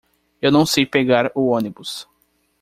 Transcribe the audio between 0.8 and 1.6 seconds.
pegar o